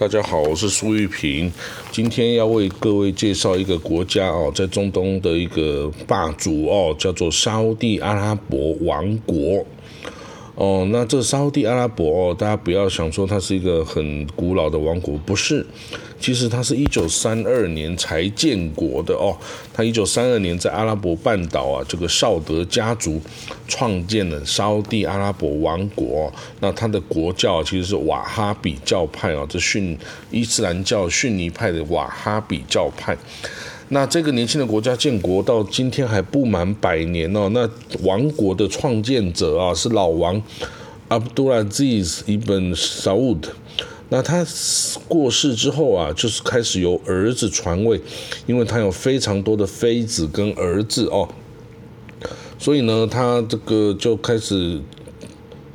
[0.00, 1.52] 大家好，我是苏玉平，
[1.92, 9.62] 今天要为各位介绍一个国家哦，在中东的一个霸主哦，叫做沙地阿拉伯王国。
[10.60, 15.64] 哦，那这沙地阿拉伯哦，大家不要想说它是一个很古老的王国，不是，
[16.20, 19.34] 其实它是一九三二年才建国的哦。
[19.72, 23.18] 它一九三二年在阿拉伯半岛啊，这个绍德家族
[23.66, 26.30] 创建了沙地阿拉伯王国。
[26.60, 29.98] 那它的国教其实是瓦哈比教派哦，这逊
[30.30, 33.16] 伊斯兰教逊尼派的瓦哈比教派。
[33.92, 37.48] 那这个年轻的国家建国到今天还不满百年哦。
[37.52, 37.68] 那
[38.02, 40.40] 王国的创建者啊是老王
[41.08, 43.50] 阿卜杜拉兹伊本沙乌德。
[44.08, 44.46] 那他
[45.08, 48.00] 过世之后啊，就是开始由儿子传位，
[48.46, 51.28] 因为他有非常多的妃子跟儿子哦，
[52.58, 54.80] 所以呢，他这个就开始。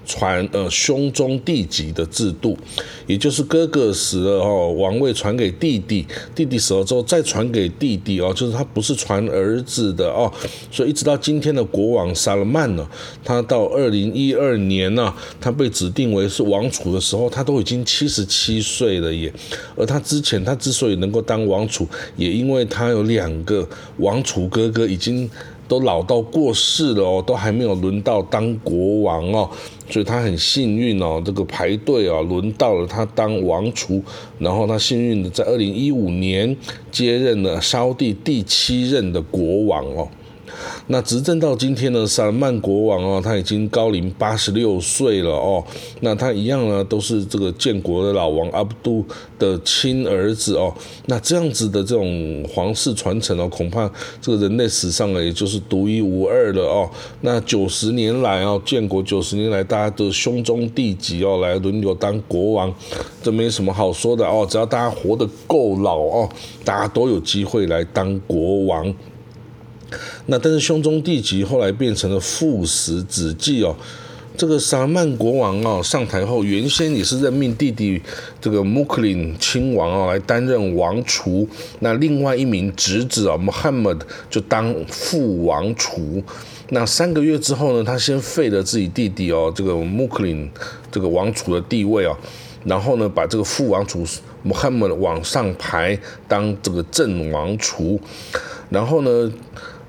[0.05, 2.57] 传呃兄终弟及的制度，
[3.07, 10.31] 也就是哥哥死了哦，王位传给弟弟，弟弟死了之后再传给弟弟哦，就是他不是传儿子的哦，
[10.71, 12.87] 所以一直到今天的国王萨勒曼呢，
[13.23, 19.33] 他到二零一二年呢，他被指定为是王储的时候，他都已经七十七岁了耶，
[19.75, 25.29] 而他之前他之所以能够当王储，也因为他有两个王储哥哥已经。
[25.67, 29.49] 都老到过世了哦，都还没有轮到当国王哦，
[29.89, 34.01] 所以他很幸运哦，这个排队啊，轮到了他当王储，
[34.39, 36.55] 然后他幸运的在二零一五年
[36.91, 40.07] 接任了沙地第七任的国王哦。
[40.87, 45.63] 那执政到今天呢，萨曼国王哦，他已经高龄八十六岁了哦。
[46.01, 49.03] 那他一样呢，都是这个建国的老王阿卜杜
[49.39, 50.71] 的亲儿子哦。
[51.07, 53.89] 那这样子的这种皇室传承哦，恐怕
[54.21, 56.87] 这个人类史上呢，也就是独一无二了哦。
[57.21, 62.71] 那九十年来哦，建国九十年来，大家都兄终弟及哦，来轮流当国王，
[63.23, 64.45] 这没什么好说的哦。
[64.47, 66.29] 只要大家活得够老哦，
[66.63, 68.93] 大家都有机会来当国王。
[70.27, 73.75] 那但是兄终弟及后来变成了父死子继哦，
[74.37, 78.01] 这个萨曼国王哦上台后，原先也是任命弟弟
[78.41, 81.47] 这个穆克林亲王哦来担任王储，
[81.79, 86.21] 那另外一名侄子啊穆罕默德就当副王储。
[86.69, 90.49] 那三个月之后呢，他先废了自己弟弟哦这个穆克林
[90.91, 92.17] 这个王储的地位哦，
[92.65, 94.03] 然后呢把这个副王储
[94.43, 95.97] 穆罕默德往上排
[96.27, 97.97] 当这个正王储，
[98.69, 99.31] 然后呢。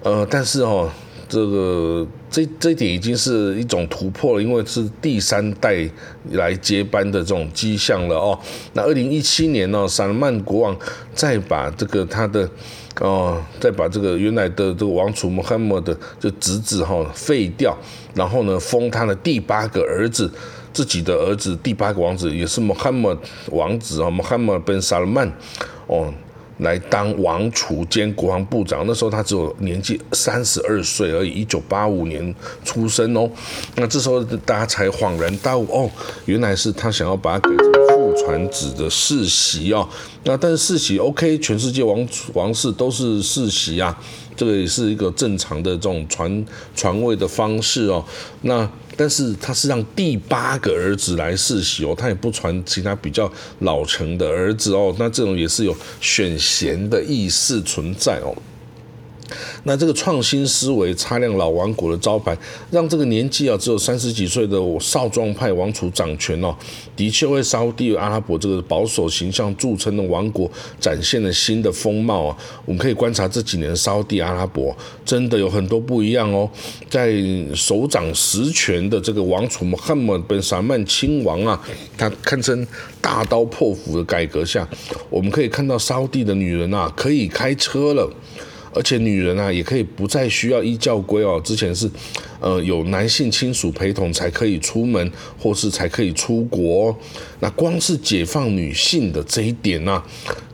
[0.06, 0.88] 呃，但是哦，
[1.28, 5.84] 这个这这一点已经是一种突破了，因为是第三代
[6.30, 8.38] 来接班的这种迹象了哦。
[8.74, 10.78] 那二零一七年呢，萨勒曼国王
[11.12, 12.48] 再把这个他的
[13.00, 17.76] 哦，再把这个原来的这个王储穆罕默德的侄子哈废掉，
[18.14, 20.30] 然后呢封他的第八个儿子，
[20.72, 23.18] 自己的儿子第八个王子也是穆罕默
[23.50, 25.28] 王子啊，穆罕默本萨勒曼
[25.88, 26.14] 哦。
[26.58, 32.34] 来当王储兼国防部长，那时候他只有年纪三十二岁而已，一九八五年
[32.64, 33.28] 出生哦。
[33.74, 35.90] 那这时候大家才恍然大悟哦，
[36.24, 39.86] 原来是他想要把他改成副传子的世袭哦。
[40.24, 43.96] 那但是世袭 OK，全世界王王室都是世袭啊，
[44.34, 48.02] 这个也是一个正常的这种传传位的方式哦。
[48.42, 53.30] 那但是他是让第八个儿子来世袭哦，他也不传其他比较
[53.60, 58.34] 老成的儿子哦，那这种也是有选贤的意识存在哦。
[59.64, 62.36] 那这个创新思维擦亮老王国的招牌，
[62.70, 66.54] 让这个年纪啊只有三十几岁的少壮派王储掌权哦，
[66.94, 70.50] 的确为沙地阿拉伯这个保守形象著称的王国
[70.80, 72.36] 展现了新的风貌啊。
[72.64, 76.48] 我们可以观察这几年沙地阿拉伯真的有很多不一样哦，
[76.88, 77.14] 在
[77.54, 81.60] 手掌实权的这个王储穆罕默本萨曼亲王啊，
[81.96, 82.66] 他堪称
[83.00, 84.68] 大刀破斧的改革下，
[85.10, 88.10] 我们可以看到沙地的女人啊可以开车了。
[88.76, 91.40] 而且女人啊，也可以不再需要依教规哦。
[91.42, 91.90] 之前是，
[92.38, 96.94] 呃，有男性亲属陪同才可以出门，或是才可以出国。
[97.40, 100.02] 那光是解放女性的这一点呢，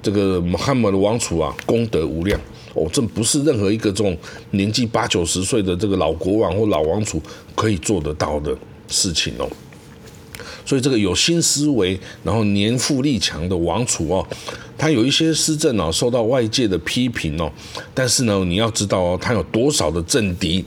[0.01, 2.41] 这个穆罕默德王储啊，功德无量
[2.75, 2.89] 哦。
[2.93, 4.17] 这不是任何一个这种
[4.53, 7.21] 年纪八九十岁的这个老国王或老王储
[7.57, 9.51] 可以做得到的事情哦。
[10.64, 14.26] 所以这个有新思维，然后年富力强的王储哦，
[14.79, 17.50] 他有一些施政哦受到外界的批评哦，
[17.93, 20.64] 但是呢，你要知道哦，他有多少的政敌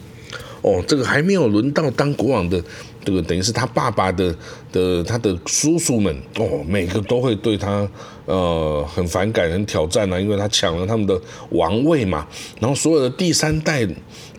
[0.62, 2.62] 哦，这个还没有轮到当国王的
[3.04, 4.36] 这个，等于是他爸爸的
[4.72, 7.88] 的他的叔叔们哦，每个都会对他
[8.26, 11.20] 呃很反感、很挑战啊，因为他抢了他们的
[11.52, 12.28] 王位嘛，
[12.60, 13.86] 然后所有的第三代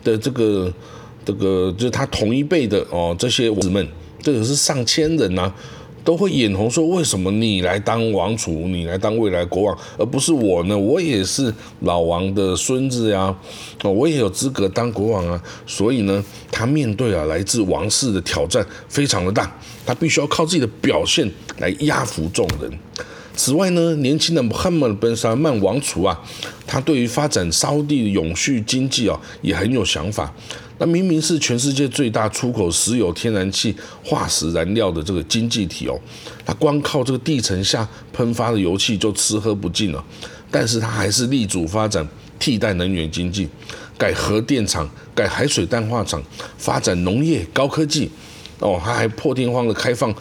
[0.03, 0.71] 的这个
[1.25, 3.87] 这个就是他同一辈的哦这些子们。
[4.27, 5.49] 这个是上千人呐，
[6.03, 10.77] 都会眼红说：为什么你来当王储，你来当未来国王，而不是我呢？
[10.77, 13.33] 我也是老王的孙子呀，
[13.83, 15.41] 哦，我也有资格当国王啊。
[15.65, 16.21] 所以呢，
[16.51, 19.49] 他面对啊来自王室的挑战非常的大，
[19.85, 22.69] 他必须要靠自己的表现来压服众人。
[23.33, 26.19] 此外呢，年轻的穆罕默德本沙曼王储啊，
[26.65, 30.33] 他对于发展沙地的永续经济啊也很有想法。
[30.79, 35.99] 那明明是全世界最大出口石油、天然气、化石燃料的这个经济体哦，
[36.45, 40.03] 它光靠这个地层下喷发的油气就吃喝不尽了。
[40.49, 42.07] 但是它还是力主发展
[42.39, 43.47] 替代能源经济，
[43.97, 46.21] 改核电厂、改海水淡化厂，
[46.57, 48.09] 发展农业、高科技。
[48.59, 50.13] 哦，他还破天荒的开放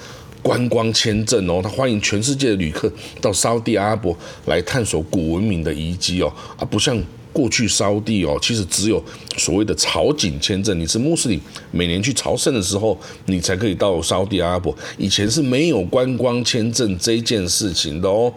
[0.43, 4.17] 观光签证哦，他欢迎全世界的旅客到沙地阿拉伯
[4.47, 6.99] 来探索古文明的遗迹哦，啊不像。
[7.37, 9.03] 过去烧地哦，其实只有
[9.37, 11.39] 所谓的朝觐签证，你是穆斯林，
[11.71, 14.75] 每年去朝圣的时候，你才可以到沙地阿拉伯。
[14.97, 18.33] 以前是没有观光签证这件事情的哦，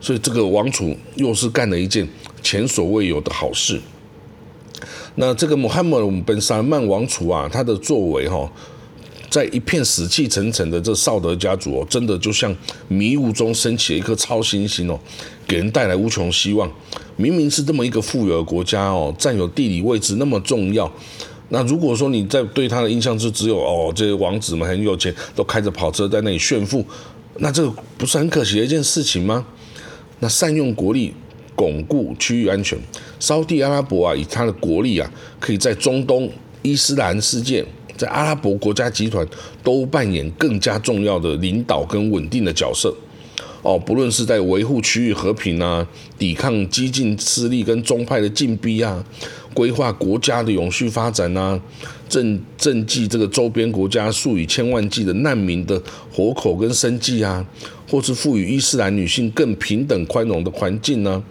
[0.00, 2.08] 所以这个王储又是干了一件
[2.42, 3.78] 前所未有的好事。
[5.16, 8.50] 那这个穆罕默德本萨曼王储啊，他的作为哈。
[9.30, 12.54] 在一片死气沉沉的这绍德家族哦，真的就像
[12.88, 14.98] 迷雾中升起了一颗超新星哦，
[15.46, 16.70] 给人带来无穷希望。
[17.16, 20.90] 明明是这么一个富有的国家哦，占有地理位置那么重要，
[21.50, 26.84] 那如果说你在对他的印象是只有哦，这些王子们很有钱，都开着跑车在那里炫富，
[27.38, 29.44] 那这个不是很可惜的一件事情吗？
[30.20, 31.12] 那善用国力
[31.54, 32.78] 巩固区域安全，
[33.20, 36.30] 沙地阿拉伯啊，以他的国力啊，可以在中东
[36.62, 37.64] 伊斯兰世界。
[37.98, 39.26] 在阿拉伯国家集团
[39.62, 42.94] 都扮演更加重要的领导跟稳定的角色，
[43.62, 45.86] 哦，不论是在维护区域和平啊，
[46.16, 49.04] 抵抗激进势力跟宗派的禁逼啊，
[49.52, 51.60] 规划国家的永续发展啊，
[52.08, 57.44] 赈赈济这个周边国家数以千万计的难民的活口跟生计啊，
[57.90, 61.22] 或是赋予伊斯兰女性更平等宽容的环境呢？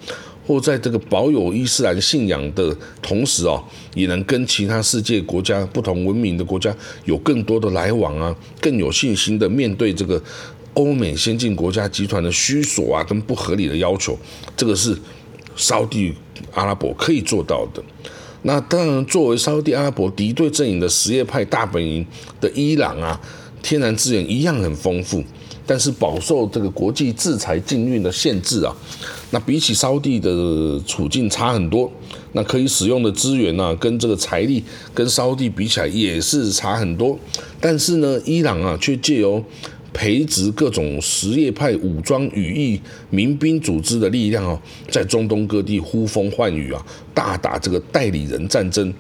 [0.47, 3.61] 或在这个保有伊斯兰信仰的同时哦，
[3.93, 6.73] 也能跟其他世界国家、不同文明的国家
[7.03, 10.21] 有更多的来往啊，更有信心的面对这个
[10.73, 14.17] 欧美先进国家集团的虚索啊跟不合理的要求，
[14.55, 14.97] 这个是
[15.57, 16.13] 沙地
[16.53, 17.83] 阿拉伯可以做到的。
[18.43, 22.05] 那当然，作为沙地阿拉伯敌对阵营的什叶派大本营
[22.39, 23.19] 的伊朗啊，
[23.61, 25.21] 天然资源一样很丰富。
[25.67, 28.73] 但是饱受这个国际制裁禁运的限制啊，
[29.31, 31.91] 那比起沙地的处境差很多，
[32.31, 37.19] 那可以使用的资源呢，跟这个财力跟沙地比起来也是差很多。
[37.59, 39.43] 但是呢，伊朗啊却借由
[39.93, 42.79] 培植各种什叶派武装羽翼
[43.09, 44.59] 民兵组织的力量哦，
[44.89, 48.93] 在中东各地呼风唤雨啊，大打这个代理人战争。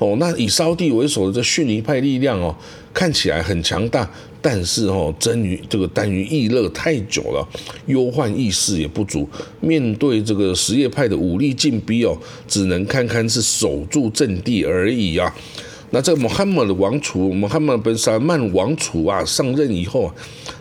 [0.00, 2.56] 哦，那以沙地为首的这逊尼派力量哦，
[2.92, 4.10] 看起来很强大，
[4.40, 7.46] 但是哦，真于这个耽于易乐太久了，
[7.84, 9.28] 忧患意识也不足，
[9.60, 12.16] 面对这个什叶派的武力进逼哦，
[12.48, 15.30] 只能堪堪是守住阵地而已啊。
[15.90, 20.14] 那这个穆罕默德王储，穆罕默德本萨曼王储啊，上任以后啊。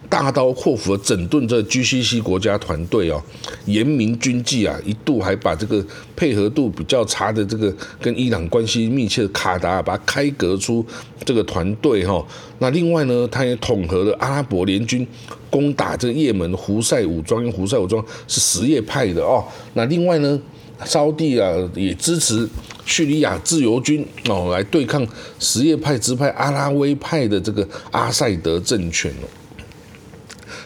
[0.10, 3.24] 大刀阔斧的整顿这 GCC 国家团队哦，
[3.66, 5.86] 严明军纪啊，一度还把这个
[6.16, 7.72] 配合度比较差的这个
[8.02, 10.84] 跟伊朗关系密切的卡达，把它开革出
[11.24, 12.26] 这个团队哈。
[12.58, 15.08] 那另外呢，他也统合了阿拉伯联军
[15.52, 19.46] 攻打这个也门胡塞武装，因为胡塞武装是什叶派的哦。
[19.76, 20.42] 那另外呢，
[20.86, 22.50] 沙地啊也支持
[22.84, 25.08] 叙利亚自由军哦，来对抗
[25.38, 29.30] 什叶派支派阿拉维派的这个阿塞德政权哦。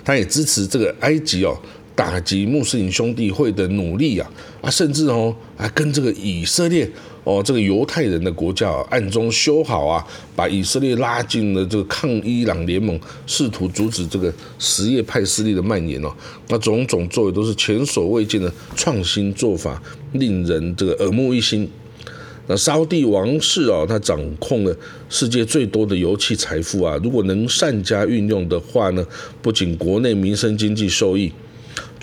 [0.04, 1.58] 他也支持这个埃及哦，
[1.96, 4.30] 打击穆斯林兄弟会的努力啊
[4.62, 6.90] 啊，甚至哦还跟这个以色列
[7.24, 10.06] 哦这个犹太人的国家暗中修好啊，
[10.36, 16.12] 把以色列拉进了这个抗伊朗联盟，试图阻止这个什叶派势力的蔓延哦。
[16.50, 19.82] 那种种作为都是前所未见的创新做法，
[20.14, 21.70] 令人这个耳目一新。
[22.48, 24.76] 那沙地王室啊，他掌控了
[25.10, 29.06] 世界最多的油气财富啊，如果能善加运用的话呢，
[29.42, 31.32] 不仅国内民生经济受益，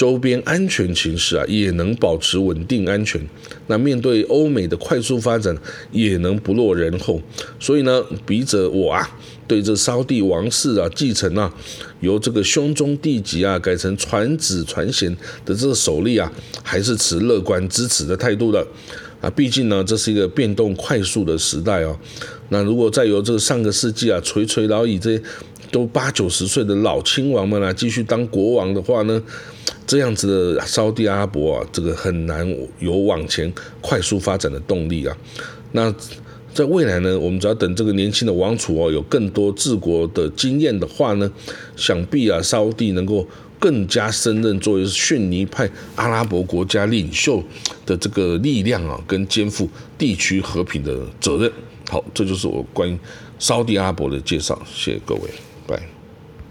[0.00, 3.20] 周边安全形势啊也能保持稳定安全。
[3.66, 5.54] 那面对欧美的快速发展，
[5.92, 7.20] 也能不落人后。
[7.58, 9.06] 所以呢，笔者我啊，
[9.46, 11.52] 对这沙地王室啊继承啊，
[12.00, 15.14] 由这个兄终弟及啊改成传子传贤
[15.44, 18.66] 的这个首例啊，还是持乐观支持的态度的。
[19.20, 21.94] 啊，毕竟呢，这是一个变动快速的时代哦。
[22.48, 25.20] 那如果再由这个上个世纪啊垂垂老矣这
[25.70, 29.22] 都八九十岁的老亲王们啊继续当国王的话呢，
[29.86, 32.46] 这样子的沙地阿拉伯啊，这个很难
[32.78, 35.16] 有往前快速发展的动力啊。
[35.72, 35.94] 那
[36.52, 41.30] 在未来呢，我们只要等这个年轻的王储哦有更多治国的经验的话呢，
[41.76, 43.24] 想必啊，沙地能够
[43.60, 47.40] 更加胜任作为逊尼派阿拉伯国家领袖
[47.86, 51.52] 的这个力量啊，跟肩负地区和平的责任。
[51.88, 52.98] 好，这就是我关于
[53.38, 55.22] 沙地阿拉伯的介绍，谢谢各位，